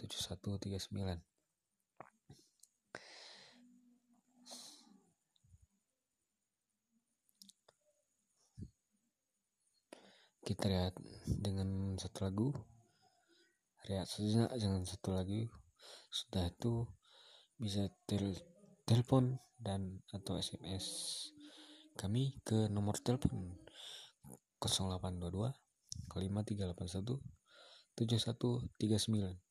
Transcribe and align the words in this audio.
7139 0.00 1.20
kita 10.40 10.72
lihat 10.72 10.96
dengan 11.28 12.00
satu 12.00 12.24
lagu. 12.24 12.48
Lihat 13.92 14.08
sejenak 14.08 14.56
dengan 14.56 14.88
satu 14.88 15.20
lagu. 15.20 15.52
Sudah 16.08 16.48
itu 16.48 16.88
bisa 17.60 17.92
tel 18.08 18.32
telepon 18.88 19.36
dan 19.60 20.00
atau 20.16 20.40
SMS 20.40 20.88
kami 22.00 22.40
ke 22.40 22.72
nomor 22.72 22.96
telepon 23.04 23.65
0822 24.66 25.54
5381 26.12 27.22
7139 27.96 29.46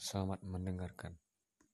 Selamat 0.00 0.42
mendengarkan. 0.42 1.14